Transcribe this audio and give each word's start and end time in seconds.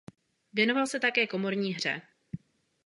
Věnoval 0.53 0.87
se 0.87 0.99
také 0.99 1.27
komorní 1.27 1.73
hře. 1.73 2.01